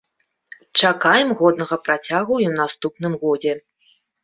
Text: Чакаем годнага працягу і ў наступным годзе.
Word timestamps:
Чакаем 0.79 1.29
годнага 1.41 1.77
працягу 1.89 2.35
і 2.39 2.45
ў 2.51 2.53
наступным 2.63 3.13
годзе. 3.27 3.57